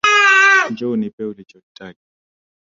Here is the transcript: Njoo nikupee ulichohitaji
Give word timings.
Njoo 0.71 0.95
nikupee 0.95 1.25
ulichohitaji 1.25 2.01